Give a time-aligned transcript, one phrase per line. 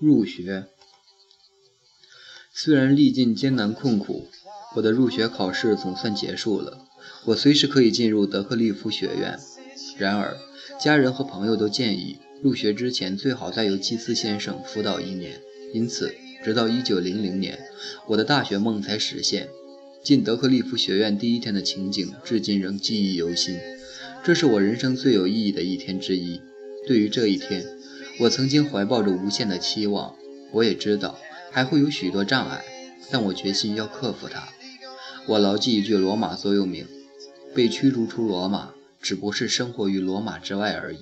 [0.00, 0.66] 入学。
[2.52, 4.28] 虽然历尽艰难困苦，
[4.76, 6.86] 我的入学考试总算结束了，
[7.26, 9.38] 我随时可以进入德克利夫学院。
[9.98, 10.36] 然而，
[10.80, 15.40] 家人和朋友都建议入学之前最好再由祭司先生辅导一年。
[15.72, 16.14] 因此，
[16.44, 17.58] 直到1900年，
[18.08, 19.48] 我的大学梦才实现。
[20.02, 23.58] 进德克利夫学院第一天的情景，至今仍记忆犹新。
[24.22, 26.40] 这是我人生最有意义的一天之一。
[26.86, 27.73] 对于这一天，
[28.20, 30.14] 我曾经怀抱着无限的期望。
[30.52, 31.18] 我也知道
[31.50, 32.64] 还会有许多障碍，
[33.10, 34.48] 但我决心要克服它。
[35.26, 36.86] 我牢记一句罗马座右铭：
[37.54, 40.98] 被驱逐出罗马，只不过是生活于罗马之外而已。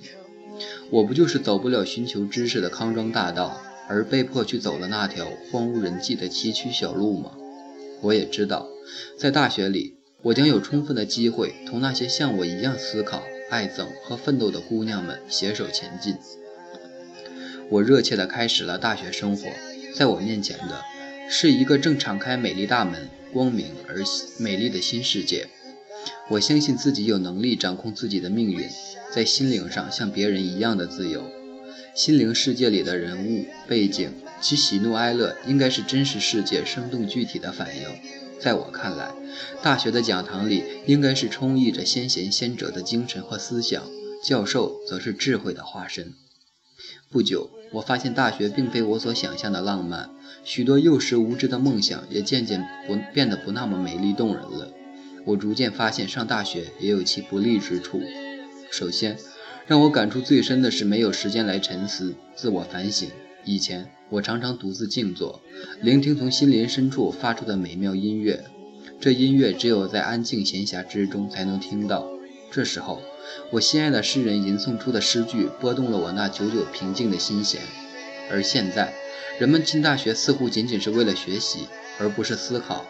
[0.89, 7.31] 我不就是走不了寻求知识的康庄大道，而被迫去走了那条荒无人迹的崎岖小路吗？
[8.01, 8.67] 我也知道。
[9.17, 16.15] 在大学里，我将有充分的机会同那些像我一样思考、爱憎和奋斗的姑娘们携手前进。
[17.73, 19.47] 我热切地开始了大学生活，
[19.95, 20.83] 在我面前的
[21.27, 24.03] 是一个正敞开美丽大门、光明而
[24.37, 25.47] 美丽的新世界。
[26.29, 28.69] 我相信自己有能力掌控自己的命运，
[29.11, 31.27] 在心灵上像别人一样的自由。
[31.95, 37.87] 心灵世界里的人物背景，其喜怒哀乐，应该是真实世界生动具体的反应。
[38.39, 39.11] 在我看来，
[39.63, 43.83] 大学的讲堂里应该是充溢着先贤先哲的精神和思想，
[44.23, 46.13] 教授则是智慧的化身。
[47.09, 50.09] 不久，我发现大学并非我所想象的浪漫，
[50.43, 54.71] 许多幼时无知的梦想也渐渐不变得不那么美丽动人了。
[55.25, 57.99] 我逐渐发现，上大学也有其不利之处。
[58.71, 59.17] 首先，
[59.65, 63.09] 让我感触最深的是没有时间来沉思、自我反省。
[63.43, 65.41] 以前，我常常独自静坐，
[65.81, 68.43] 聆听从心灵深处发出的美妙音乐。
[68.99, 72.07] 这音乐只有在安静闲暇之中才能听到。
[72.51, 73.01] 这时候，
[73.51, 77.61] 我心爱的诗人吟诵出的诗句拨动了我那久久平静的心弦。
[78.31, 78.93] 而现在，
[79.39, 81.67] 人们进大学似乎仅仅是为了学习，
[81.99, 82.85] 而不是思考。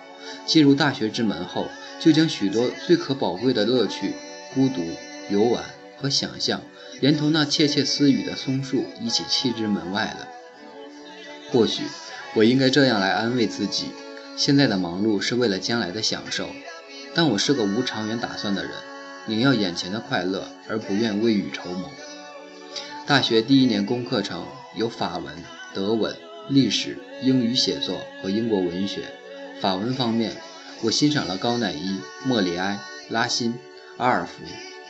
[0.45, 1.67] 进入大学之门后，
[1.99, 4.13] 就将许多最可宝贵的乐趣——
[4.53, 4.81] 孤独、
[5.29, 5.63] 游玩
[5.97, 6.61] 和想象，
[7.01, 10.27] 连同那窃窃私语的松树一起弃之门外了。
[11.51, 11.83] 或许
[12.35, 13.87] 我应该这样来安慰自己：
[14.37, 16.49] 现在的忙碌是为了将来的享受。
[17.15, 18.71] 但我是个无长远打算的人，
[19.25, 21.89] 宁要眼前的快乐，而不愿未雨绸缪。
[23.05, 24.45] 大学第一年功课程
[24.75, 25.33] 有法文、
[25.73, 26.13] 德文、
[26.49, 29.03] 历史、英语写作和英国文学。
[29.61, 30.35] 法文方面，
[30.81, 32.79] 我欣赏了高乃伊、莫里埃、
[33.09, 33.55] 拉辛、
[33.97, 34.43] 阿尔弗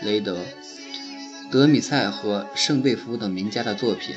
[0.04, 0.40] 雷德、
[1.52, 4.16] 德米塞和圣贝夫等名家的作品。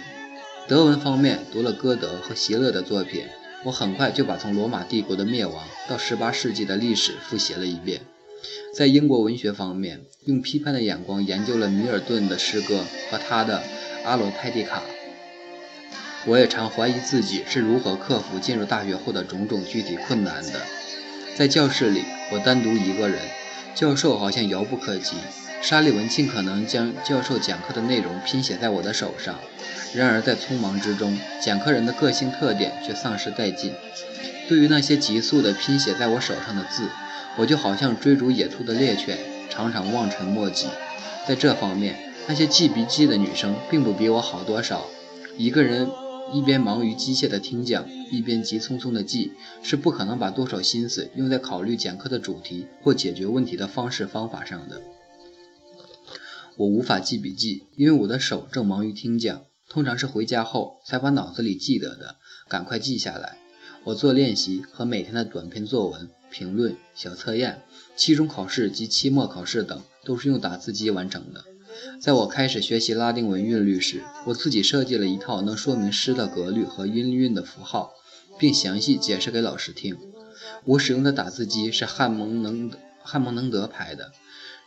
[0.67, 3.27] 德文方面读了歌德和席勒的作品，
[3.65, 8.01] 我很快就把从罗马帝国的灭亡到18世纪的历史复习了一遍。
[8.75, 13.63] 在英国文学方面，用批判的眼光研究了米尔顿的诗歌和他的
[14.07, 14.79] 《阿罗泰蒂卡》。
[16.27, 20.61] 我也常怀疑自己是如何克服进入大学后的种种具体困难的。
[21.37, 22.03] 在教室里，
[22.33, 23.21] 我单独一个人，
[23.75, 25.17] 教授好像遥不可及。
[25.63, 29.39] 沙利文尽可能将教授讲课的内容拼写在我的手上。
[29.95, 33.73] 然而，在匆忙之中，讲课人的个性特点却丧失殆尽。
[34.49, 36.89] 对于那些急速地拼写在我手上的字，
[37.39, 39.19] 我就好像追逐野兔的猎犬，
[39.51, 40.67] 常常望尘莫及。
[41.29, 44.87] 在这方面，那些记笔记的女生并不比我好多少。
[45.37, 45.91] 一个人
[46.33, 49.33] 一边忙于机械的听讲，一边急匆匆地记，
[49.63, 54.81] 是不可能把多少心思用在考虑讲课的主题或解决问题的方式方法上的。
[56.57, 59.43] 我无法记笔记，因为我的手正忙于听讲。
[59.69, 62.17] 通常是回家后才把脑子里记得的
[62.49, 63.37] 赶快记下来。
[63.83, 67.63] 我做练习和每天的短篇作文、评论、小测验、
[67.97, 71.45] 期中考试及期末考试等都是用打字机完成的。
[72.01, 77.93] 在我开始学习拉丁文韵律时，我自己设计了一套能说明诗的格律和音韵的符号，
[78.39, 79.99] 并详细解释给老师听。
[80.65, 82.71] 我使用的打字机是汉蒙能
[83.03, 84.13] 汉蒙能德牌的。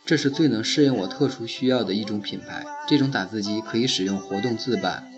[0.06, 2.64] 这是最能适应我特殊需要的一种品牌。
[2.88, 5.12] 这种打字机可以使用活动字板，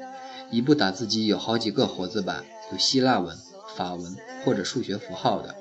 [0.51, 3.39] 一部打字机有好几个活字板，有希腊文、
[3.77, 5.55] 法文或者数学符号的，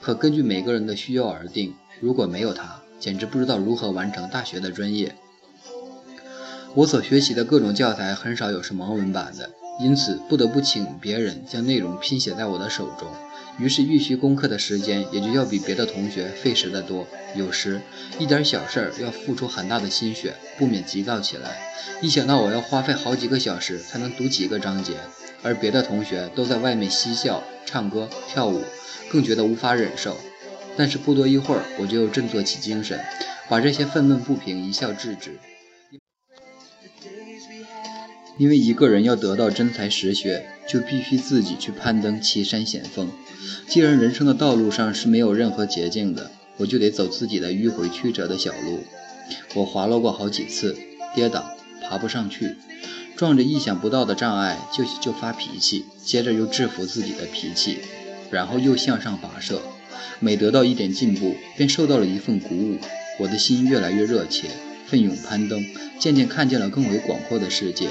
[0.00, 1.74] 可根据每个人的需要而定。
[2.00, 5.14] 如果没有它，简直不知道如何完成大学的专业。
[6.74, 9.50] 我所学习的各种教材很少有是盲文版的，
[9.80, 13.08] 因此不得不请别人将内容拼写在我的手中。
[13.58, 17.04] 于是，预习功课的时间也就要比别的同学费时的多。
[17.34, 17.80] 有时，
[18.20, 21.58] 一点小事儿要付出很大的心血，不免急躁起来。
[22.00, 24.92] 一想到我要花费好几个小时才能读几个章节，
[25.42, 28.62] 而别的同学都在外面嬉笑、唱歌、跳舞，
[29.10, 30.16] 更觉得无法忍受。
[30.76, 33.00] 但是不多一会儿，我就振作起精神，
[33.48, 35.38] 把这些愤懑不平一笑置之。
[38.38, 43.10] 因为一个人要得到真才实学，就必须自己去攀登奇山险峰。
[43.66, 48.84] 既然人生的道路上是没有任何捷径的，我就得走自己的迂回曲折的小路。
[49.54, 50.76] 我滑落过好几次，
[51.16, 52.54] 跌倒，爬不上去，
[53.16, 57.78] 撞着意想不到的障碍就就发脾气，接着又制服自己的脾气，
[58.30, 59.60] 然后又向上跋涉。
[60.20, 62.78] 每得到一点进步，便受到了一份鼓舞，
[63.18, 64.48] 我的心越来越热切，
[64.86, 65.64] 奋勇攀登，
[65.98, 67.88] 渐渐看见了更为广阔的世界。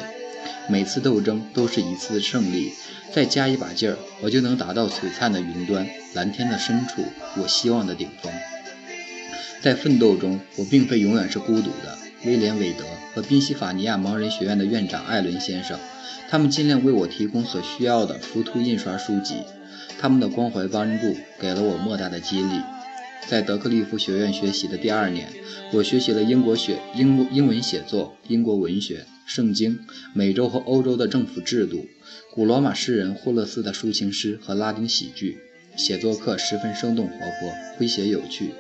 [0.70, 2.74] 每次斗争都是一次胜利，
[3.14, 7.04] 再加一把劲儿，我就能达到璀璨的云端、蓝天的深处，
[7.42, 8.32] 我希望的顶峰。
[9.62, 11.98] 在奋斗中，我并非永远是孤独的。
[12.26, 12.84] 威廉·韦德
[13.14, 15.80] 和宾夕法尼亚盲人学院的院长艾伦先生，
[16.30, 19.36] 他们尽量为我提供所需要的浮图印刷书籍，
[20.00, 22.62] 他们的关怀帮助给了我莫大的激励。
[23.28, 25.28] 在德克利夫学院学习的第二年，
[25.74, 29.80] 我学习了英国学英英文写作、英国文学、圣经、
[30.14, 31.86] 美洲和欧洲的政府制度、
[32.34, 35.40] 古罗马诗人霍勒斯的抒情诗和拉丁喜剧。
[35.76, 38.52] 写作课十分生动活泼、诙谐有趣。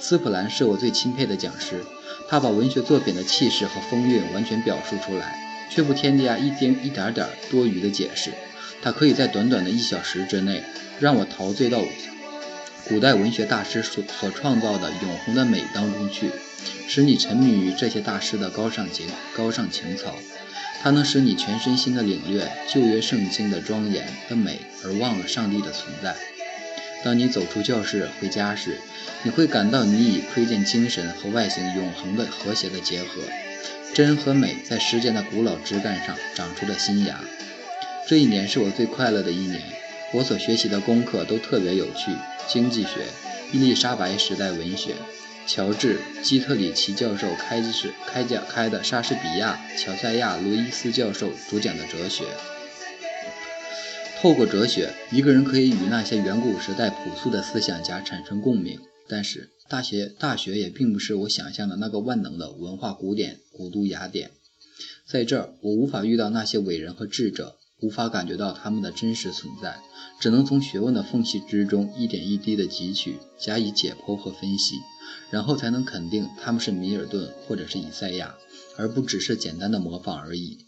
[0.00, 1.80] 斯普兰是我最钦佩的讲师，
[2.28, 5.36] 他把文学作品的气势和风韵完全表述出来，
[5.70, 8.32] 却不添加一丁一点点多余的解释。
[8.82, 10.62] 它可以在短短的一小时之内，
[11.00, 11.82] 让我陶醉到。
[12.88, 16.30] 古代文学大师所所创造的永恒的美当中去，
[16.86, 20.14] 使你沉迷于这些大师的高尚情高尚情操。
[20.80, 26.14] 它能使你全身心的领略旧约圣经的庄严的美，而忘了上帝的存在。
[27.02, 28.78] 当你走出教室回家时，
[29.24, 33.22] 你会感到你已窥见精神和外形永恒的和谐的结合，
[33.94, 37.18] 真和美在时间的古老枝干上长出了新芽。
[38.08, 39.60] 这一年是我最快乐的一年，
[40.14, 42.12] 我所学习的功课都特别有趣。
[42.46, 43.04] 经济学、
[43.52, 44.94] 伊丽莎白时代文学、
[45.44, 52.26] 乔治·基特里奇教授开始开讲开的莎士比亚、乔赛亚·罗伊斯教授主讲的哲学。
[54.20, 58.78] 透过哲学，一个人可以与那些远古时代朴素的思想家产生共鸣。
[59.08, 64.30] 但是，大学大学也并不是我想象的那个万能的文化古典古都雅典。
[65.04, 67.56] 在这儿，我无法遇到那些伟人和智者。
[67.80, 69.78] 无法感觉到他们的真实存在，
[70.18, 74.76] 只能从学问的缝隙之中一点一滴的汲取，加以解剖和分析，
[75.30, 78.34] 然后才能肯定他们是米尔顿或者是以赛亚，
[78.78, 80.58] 而不只是简单的模仿而已。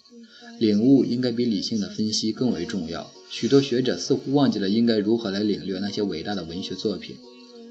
[0.59, 3.11] 领悟应该比理性的分析更为重要。
[3.31, 7.17] 许多学者似乎忘记了应该如何来领略那些伟大的文学作品，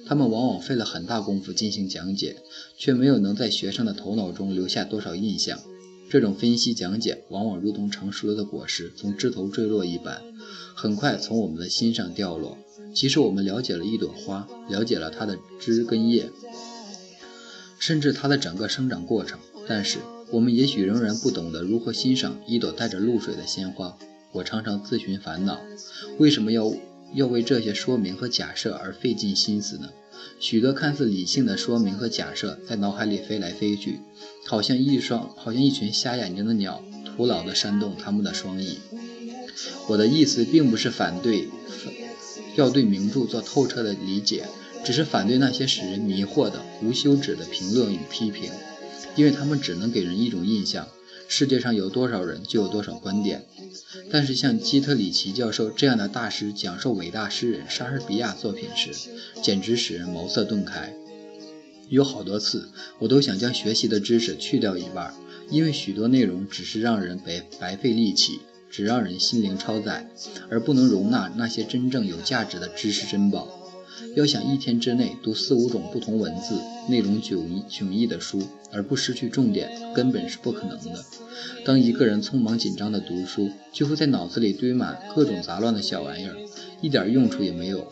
[0.07, 2.37] 他们往往费了很大功夫进行讲解，
[2.77, 5.59] 却没有能在学生的头脑中留下多少印象。
[6.09, 10.21] 这种分析讲解往往如同成熟的果实从枝头坠落一般，
[10.75, 12.57] 很快从我们的心上掉落。
[12.93, 16.29] 即使我们了解了一朵花，了解了它的枝根叶，
[17.77, 19.99] 甚至它的整个生长过程，但是
[20.31, 23.97] 我们也许仍然不懂得如何欣赏一朵带着露水的鲜花。
[24.31, 25.59] 我常常自寻烦恼：
[26.17, 26.73] 为什么要
[27.13, 29.89] 要为这些说明和假设而费尽心思呢？
[30.39, 33.99] 许多看似理性的说明和假设在脑海里飞来飞去，
[34.45, 38.77] 好像一双，好像一群瞎眼睛的鸟，徒劳地扇动他们的双翼。
[39.87, 41.47] 我的意思并不是反对，
[42.55, 44.45] 要对名著做透彻的理解，
[44.83, 48.51] 只是反对那些使人迷惑的无休止的评论与批评，
[49.15, 50.87] 因为他们只能给人一种印象。
[51.27, 53.45] 世界上有多少人，就有多少观点。
[54.09, 59.09] 但是像基特里奇教授这样的大师讲授伟大诗人莎士比亚作品时，
[59.41, 60.93] 简直使人茅塞顿开。
[61.89, 65.13] 有好多次，我都想将学习的知识去掉一半，
[65.49, 70.09] 因为许多内容只是让人白白费力气，只让人心灵超载，
[70.49, 73.47] 而不能容纳那些真正有价值的知识珍宝。
[74.15, 81.03] 要想一天之内读四五种不同文字、内容迥异迥异的书而不失去重点，根本是不可能的。
[81.65, 86.35] 当一个人匆忙紧张地读书，就会在脑子里堆满各种杂乱的小玩意儿，
[86.81, 87.87] 一点用处也没有。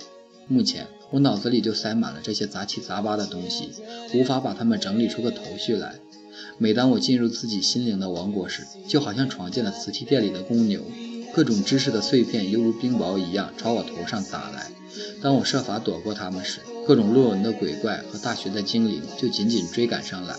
[0.47, 3.69] 目前我脑子里就塞满了这些杂七杂八的东西，
[4.13, 5.95] 无法把它们整理出个头绪来。
[6.57, 10.81] 每当我进入自己心灵的王国时，就好像闯进了瓷器店里的公牛，
[11.35, 14.71] 各种知识的碎片犹如冰雹一样朝我头上打来。
[15.21, 20.37] 当我设法躲过他们时，各种论文的鬼怪和大学的精灵就紧紧追赶上来。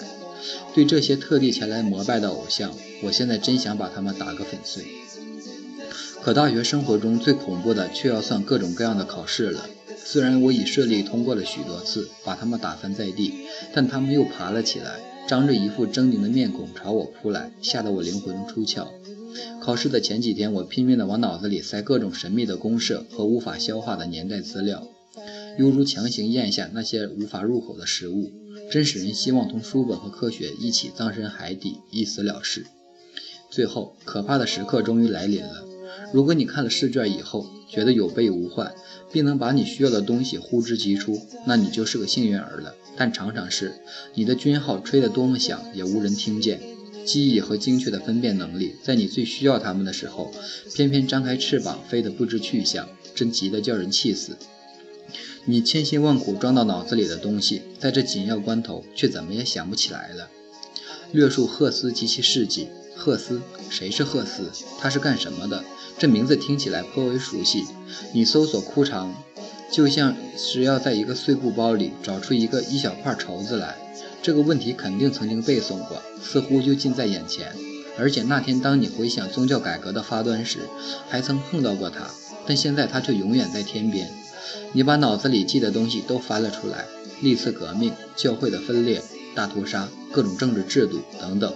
[0.75, 2.73] 对这些特地前来膜拜的偶像，
[3.03, 4.87] 我现在真想把他们打个粉碎。
[6.23, 9.69] 可大学生活中最恐怖的，却要算各种各样的考试了。
[10.03, 14.93] 虽然我已顺利通过了许多次，把他们打翻在地，但他们又爬了起来，
[15.27, 18.87] 张着一副狰狞的面孔朝我扑来，吓得我灵魂出窍。
[19.61, 24.87] 考试的前几天，我拼命地往脑子里塞各种神秘的公式和无法消化的年代资料，
[25.59, 28.31] 犹如强行咽下那些无法入口的食物，
[28.71, 32.65] 真使人希望同书本和科学一起葬身海底，一死了事。
[33.51, 35.66] 最后，可怕的时刻终于来临了。
[36.17, 38.75] 如果你看了试卷以后觉得有备无患，
[39.13, 42.75] 并能把你需要的东西呼之即出，那你就是个幸运儿了。
[42.97, 43.75] 但常常是
[44.15, 46.59] 你的军号吹得多么响，也无人听见。
[47.05, 50.33] 记忆和精确的分辨能力，在你最需要他们的时候，
[50.75, 54.39] 偏偏张开翅膀飞得不知去向，真急得叫人气死。
[55.45, 60.31] 你千辛万苦装到脑子里的东西，在这紧要关头却怎么也想不起来了。
[61.13, 62.69] 略述赫斯及其事迹。
[62.99, 64.51] 赫斯，谁是赫斯？
[64.81, 65.63] 他是干什么的？
[65.99, 67.65] 这名字听起来颇为熟悉。
[68.13, 69.15] 你搜索枯肠，
[69.71, 73.77] 就像是要在一个碎布包里找出一个一小块绸子来。
[74.23, 77.53] 这个问题肯定曾经背诵过，似乎就近在眼前。
[77.99, 80.61] 而且那天当你回想宗教改革的发端时，
[81.09, 82.11] 还曾碰到过它。
[82.47, 84.11] 但现在它却永远在天边。
[84.73, 86.85] 你把脑子里记的东西都翻了出来：
[87.21, 89.03] 历次革命、教会的分裂、
[89.35, 91.53] 大屠杀、各种政治制度等等。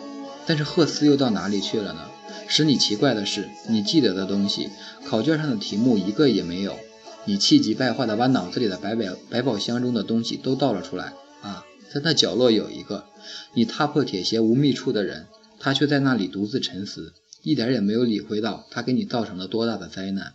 [0.47, 2.01] 但是赫斯又到哪里去了呢？
[2.51, 4.71] 使你奇怪的是，你记得的东西，
[5.07, 6.77] 考卷上的题目一个也没有。
[7.25, 11.65] 你气急败坏地把脑子里的百宝百宝箱中的东西都倒了出来啊！
[11.95, 13.07] 在那角落有一个
[13.55, 15.29] 你踏破铁鞋无觅处的人，
[15.61, 17.13] 他却在那里独自沉思，
[17.45, 20.35] 一点也没有理会到他给你造成了多大的灾难。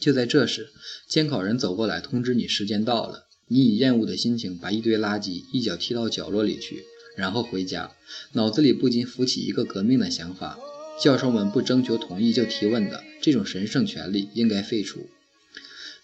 [0.00, 0.70] 就在这时，
[1.06, 3.26] 监考人走过来通知你时间到了。
[3.48, 6.84] 你以厌恶的心情把一堆垃圾一脚踢到角落里去，
[7.16, 7.90] 然后回家，
[8.32, 10.58] 脑子里不禁浮起一个革命的想法：
[11.00, 15.08] 教授们不征求同意就提问的这种神圣权利应该废除。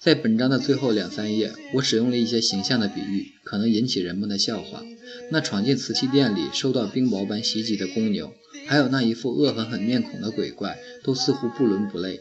[0.00, 4.82] 在本章的最后两三页，我使用了一些形象的比喻，可能引起人们的笑话。
[5.30, 8.32] 那闯进瓷器店里受到冰雹般袭击的公牛，
[8.66, 12.20] 还有那一副恶狠狠面孔的鬼怪，都似乎不伦不类。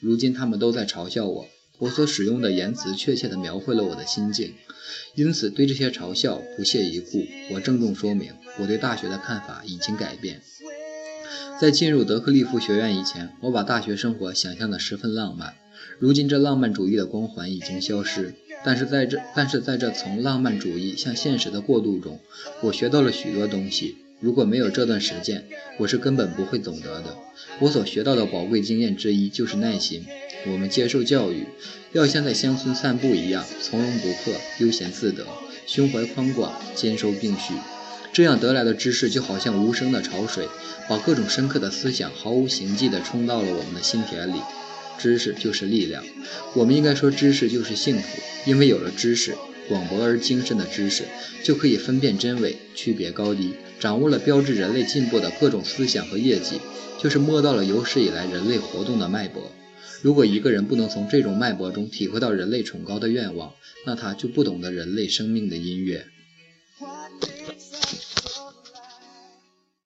[0.00, 1.46] 如今他们都在嘲笑我，
[1.78, 4.54] 我所使用的言辞确切地描绘了我的心境。
[5.14, 7.24] 因此，对这些嘲笑不屑一顾。
[7.52, 10.42] 我郑重说明，我对大学的看法已经改变。
[11.60, 15.54] 在进入德克利夫学院以前，我把大学生活想象得十分浪漫。
[15.98, 18.34] 如今，这浪漫主义的光环已经消失，
[18.64, 22.20] 但是在这，但是在这从浪漫主义向现实的过渡中，
[22.62, 23.96] 我学到了许多东西。
[24.20, 25.46] 如果没有这段实践，
[25.78, 27.16] 我是根本不会懂得的。
[27.58, 30.04] 我所学到的宝贵经验之一就是耐心。
[30.46, 31.46] 我们接受教育，
[31.92, 35.26] 要像在乡村散步一样，从容不迫，悠闲自得，
[35.66, 37.54] 胸怀宽广，兼收并蓄。
[38.12, 40.48] 这样得来的知识，就好像无声的潮水，
[40.88, 44.40] 把各种深刻的思想毫无形迹地冲到了我们的心田里。
[44.98, 46.04] 知识就是力量，
[46.54, 49.34] 我们应该说知识就是幸福，因为有了知识，
[49.66, 51.04] 广博而精深的知识，
[51.42, 56.60] 就可以分辨真伪，区别高低，掌握了标志人类进步的各种思想和业绩，
[56.98, 59.50] 就是摸到了有史以来人类活动的脉搏。
[60.02, 63.54] 如果一个人不能从这种脉搏中体会到人类崇高的愿望，
[63.86, 66.04] 那他就不懂得人类生命的音乐。